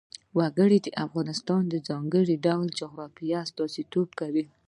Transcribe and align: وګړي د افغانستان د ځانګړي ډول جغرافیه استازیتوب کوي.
وګړي 0.37 0.79
د 0.83 0.87
افغانستان 1.05 1.61
د 1.69 1.75
ځانګړي 1.87 2.35
ډول 2.45 2.67
جغرافیه 2.79 3.37
استازیتوب 3.45 4.07
کوي. 4.19 4.43